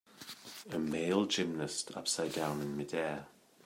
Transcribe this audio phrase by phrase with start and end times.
[0.71, 3.27] A male gymnast upside down in midair.